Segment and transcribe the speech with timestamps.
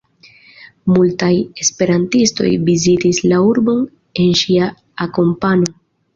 [0.93, 1.29] Multaj
[1.65, 3.85] esperantistoj vizitis la urbon
[4.25, 4.73] en ŝia
[5.09, 5.71] akompano.